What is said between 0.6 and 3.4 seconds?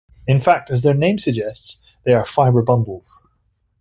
as their name suggests, they are fiber bundles.